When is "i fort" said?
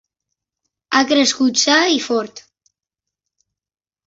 1.97-2.43